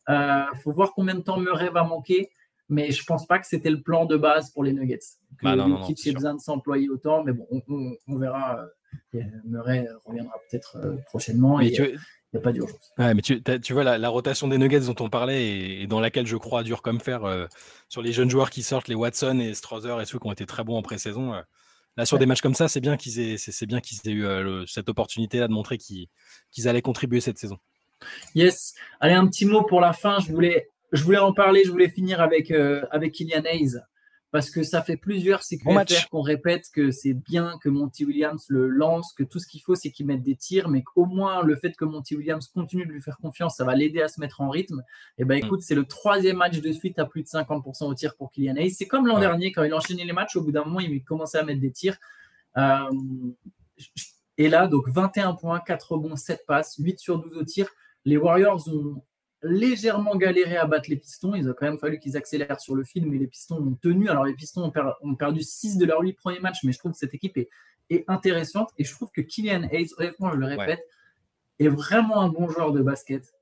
[0.08, 0.58] Il mm.
[0.63, 2.30] faut voir combien de temps Murray va manquer
[2.70, 5.00] mais je pense pas que c'était le plan de base pour les Nuggets.
[5.38, 8.65] Que bah non, Jokic ait besoin de s'employer autant, mais bon, on, on, on verra.
[9.13, 11.58] Euh, Murray reviendra peut-être euh, prochainement.
[11.58, 11.84] Mais et, tu...
[11.84, 12.00] il
[12.34, 12.91] n'y a pas d'urgence.
[12.98, 15.88] Ouais, mais tu, tu vois, la, la, rotation des Nuggets dont on parlait et, et,
[15.88, 17.46] dans laquelle je crois dur comme fer euh,
[17.89, 20.46] sur les jeunes joueurs qui sortent, les Watson et Strother et ceux qui ont été
[20.46, 21.34] très bons en pré-saison.
[21.34, 21.41] Euh,
[21.98, 22.20] là, sur ouais.
[22.20, 24.65] des matchs comme ça, c'est bien qu'ils aient, c'est, bien qu'ils aient eu euh, le,
[24.65, 26.08] cette opportunité-là de montrer qu'ils,
[26.52, 27.58] qu'ils allaient contribuer cette saison.
[28.36, 28.73] Yes.
[28.99, 30.19] Allez, un petit mot pour la fin.
[30.19, 33.77] Je voulais je voulais en parler, je voulais finir avec, euh, avec Kylian Hayes
[34.31, 38.67] parce que ça fait plusieurs CQFR qu'on répète que c'est bien que Monty Williams le
[38.67, 41.55] lance, que tout ce qu'il faut c'est qu'il mette des tirs, mais qu'au moins le
[41.55, 44.41] fait que Monty Williams continue de lui faire confiance, ça va l'aider à se mettre
[44.41, 44.84] en rythme.
[45.17, 45.63] Et ben écoute, mm.
[45.63, 48.71] c'est le troisième match de suite à plus de 50% au tir pour Kylian Hayes.
[48.71, 49.21] C'est comme l'an ouais.
[49.21, 51.71] dernier quand il enchaînait les matchs, au bout d'un moment il commençait à mettre des
[51.71, 51.97] tirs.
[52.58, 52.89] Euh,
[54.38, 57.69] et là, donc 21 points, 4 rebonds, 7 passes, 8 sur 12 au tir.
[58.06, 59.02] Les Warriors ont
[59.46, 61.36] légèrement galéré à battre les Pistons.
[61.36, 64.10] Il a quand même fallu qu'ils accélèrent sur le fil, mais les Pistons ont tenu.
[64.10, 66.80] Alors, les Pistons ont, per ont perdu 6 de leurs 8 premiers matchs, mais je
[66.80, 67.50] trouve que cette équipe est,
[67.89, 68.72] est, intéressante.
[68.78, 70.84] Et je trouve que Kylian Hayes, honnêtement, je le répète,
[71.60, 71.65] ouais.
[71.65, 73.34] est vraiment un bon joueur de basket.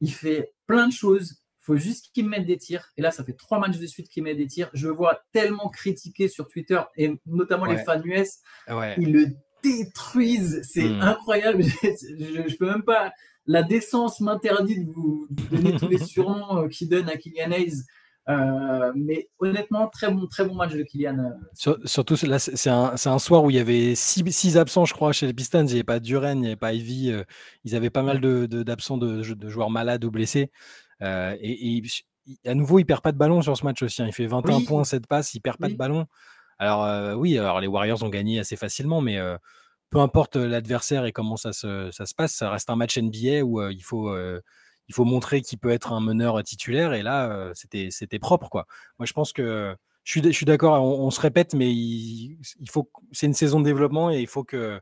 [0.00, 1.42] Il fait plein de choses.
[1.60, 2.92] Il faut juste qu'il mette des tirs.
[2.96, 4.70] Et là, ça fait trois matchs de suite qu'il met des tirs.
[4.72, 7.76] Je vois tellement critiqué sur Twitter, et notamment ouais.
[7.76, 8.38] les fans US.
[8.68, 8.94] Ouais.
[8.98, 9.26] Ils le
[9.62, 10.60] détruisent.
[10.62, 11.00] C'est mmh.
[11.00, 11.64] incroyable.
[11.82, 13.12] je, je peux même pas
[13.46, 17.84] la décence m'interdit de vous donner tous les surnoms euh, qui donnent à Kylian Hayes.
[18.28, 21.18] Euh, mais honnêtement, très bon, très bon match de Kylian.
[21.18, 21.30] euh.
[21.54, 24.94] Sur, surtout, là, c'est un, un, soir où il y avait six, six, absents, je
[24.94, 25.60] crois, chez les Pistons.
[25.60, 27.12] Il n'y avait pas Duren, il n'y avait pas Ivy.
[27.12, 27.22] Euh,
[27.64, 30.50] ils avaient pas mal d'absents de, de, de, joueurs malades ou blessés.
[31.02, 31.82] Euh, et, et,
[32.44, 34.02] à nouveau, il perd pas de ballon sur ce match aussi.
[34.02, 34.06] Hein.
[34.08, 34.64] Il fait 21 oui.
[34.64, 35.74] points, 7 passes, il perd pas oui.
[35.74, 36.06] de ballon.
[36.58, 39.20] Alors, oui, alors les Warriors ont gagné assez facilement, mais
[39.90, 43.42] peu importe l'adversaire et comment ça se, ça se, passe, ça reste un match NBA
[43.42, 44.14] où il, faut,
[44.88, 46.92] il faut montrer qu'il peut être un meneur titulaire.
[46.94, 48.48] Et là, euh, c'était propre.
[48.48, 48.66] Quoi.
[48.98, 52.38] Moi, je pense que je suis, je suis d'accord, on, se répète, mais il
[52.70, 54.80] faut c'est une saison de développement et il faut que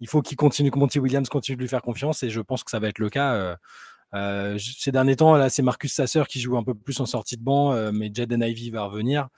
[0.00, 2.22] il faut qu'il continue, que Monty Williams continue de lui faire confiance.
[2.22, 3.56] Et je pense que ça va être le cas.
[4.58, 7.42] ces derniers temps, là, c'est Marcus Sasser qui joue un peu plus en sortie de
[7.42, 9.28] banc, mais Jaden Ivy va revenir.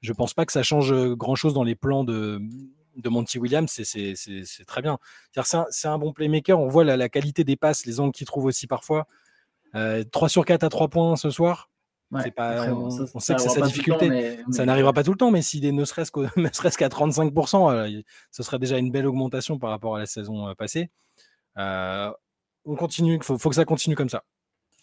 [0.00, 2.40] Je pense pas que ça change grand chose dans les plans de,
[2.98, 4.14] de Monty Williams, c'est
[4.66, 4.98] très bien.
[5.34, 6.58] C'est un, un, bon playmaker.
[6.58, 9.06] On voit la, la qualité des passes, les angles qu'il trouve aussi parfois.
[9.74, 11.70] Euh, 3 sur 4 à 3 points ce soir.
[12.10, 14.06] Ouais, pas, après, on, ça, on, sait que c'est sa difficulté.
[14.06, 14.52] Temps, mais, mais...
[14.52, 16.10] Ça n'arrivera pas tout le temps, mais s'il est ne serait-ce
[16.78, 20.48] qu'à qu 35%, euh, ce serait déjà une belle augmentation par rapport à la saison
[20.48, 20.90] euh, passée.
[21.58, 22.10] Euh,
[22.64, 24.24] on continue, il faut, faut, que ça continue comme ça.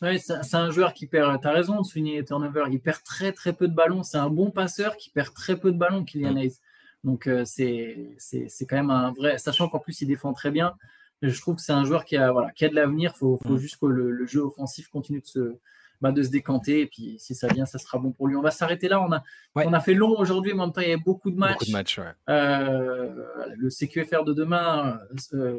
[0.01, 3.01] Oui, c'est un joueur qui perd, tu as raison de souligner les turnovers, il perd
[3.03, 6.03] très très peu de ballons, c'est un bon passeur qui perd très peu de ballons,
[6.03, 6.37] Kylian mm.
[6.37, 6.59] Hayes.
[7.05, 10.75] Donc euh, c'est quand même un vrai, sachant qu'en plus il défend très bien.
[11.21, 13.13] Je trouve que c'est un joueur qui a, voilà, qui a de l'avenir.
[13.15, 13.57] Il faut, faut, mmh.
[13.57, 15.57] juste que le, le, jeu offensif continue de se,
[16.01, 16.81] bah, de se décanter.
[16.81, 18.35] Et puis si ça vient, ça sera bon pour lui.
[18.35, 18.99] On va s'arrêter là.
[19.01, 21.29] On a, on a fait long aujourd'hui, mais en même temps, il y a beaucoup
[21.29, 21.53] de matchs.
[21.53, 24.99] Beaucoup de matchs le CQFR de demain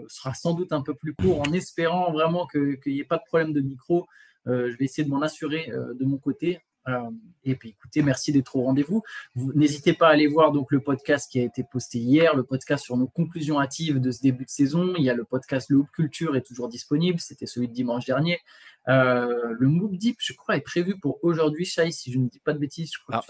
[0.09, 3.25] sera sans doute un peu plus court en espérant vraiment qu'il n'y ait pas de
[3.25, 4.07] problème de micro.
[4.47, 6.61] je vais essayer de m'en assurer de mon côté.
[6.88, 7.11] Euh,
[7.44, 9.03] et puis écoutez, merci d'être au rendez-vous.
[9.35, 12.85] N'hésitez pas à aller voir donc le podcast qui a été posté hier, le podcast
[12.85, 14.94] sur nos conclusions hâtives de ce début de saison.
[14.96, 18.07] Il y a le podcast Le Hoop Culture est toujours disponible, c'était celui de dimanche
[18.07, 18.40] dernier.
[18.88, 22.38] Euh, le Moop Deep, je crois, est prévu pour aujourd'hui, Shai, si je ne dis
[22.38, 22.92] pas de bêtises.
[22.92, 23.20] Je crois,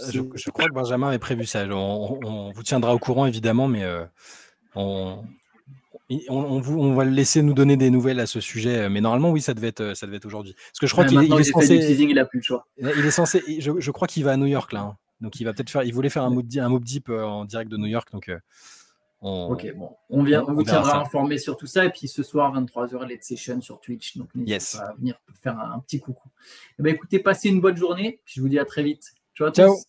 [0.69, 1.67] que, Benjamin est prévu ça.
[1.67, 4.05] On, vous tiendra au courant évidemment, mais euh,
[4.75, 5.25] on,
[6.29, 9.41] on, va le laisser nous donner des nouvelles à ce sujet, euh, mais normalement, oui,
[9.41, 10.55] ça devait être, euh, ça devait être aujourd'hui.
[10.55, 11.77] Parce que je crois qu'il est, censé.
[11.77, 12.67] il a plus le choix.
[12.79, 13.43] Il est censé.
[13.61, 14.81] Je, crois qu'il va à New York là.
[14.81, 14.97] Hein.
[15.21, 15.83] Donc il va peut-être faire.
[15.83, 18.09] Il voulait faire un mob, un deep euh, en direct de New York.
[18.13, 18.31] Donc
[19.21, 21.85] on, ok, bon, on, vient, on, vous tiendra informé sur tout ça.
[21.85, 24.17] Et puis ce soir, 23h, Let's Session sur Twitch.
[24.17, 26.29] Donc n'hésitez pas à venir faire un, petit coucou.
[26.79, 28.21] Eh ben, écoutez, passez une bonne journée.
[28.25, 29.15] Puis je vous dis à très vite.
[29.35, 29.87] Ciao à tous.